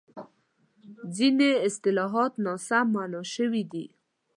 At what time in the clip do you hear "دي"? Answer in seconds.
3.71-3.85